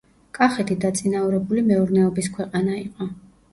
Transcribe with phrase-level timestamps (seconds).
[0.37, 3.13] კახეთი დაწინაურებული მეურნეობის ქვეყანა იყო.